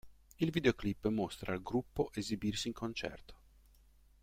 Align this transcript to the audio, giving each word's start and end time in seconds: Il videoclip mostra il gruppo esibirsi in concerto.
Il 0.39 0.49
videoclip 0.49 1.05
mostra 1.09 1.53
il 1.53 1.61
gruppo 1.61 2.09
esibirsi 2.15 2.67
in 2.69 2.73
concerto. 2.73 3.35